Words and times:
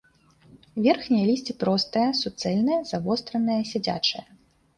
Верхняе 0.87 1.25
лісце 1.29 1.53
простае, 1.63 2.07
суцэльнае, 2.21 2.79
завостранае, 2.93 3.61
сядзячае. 3.75 4.25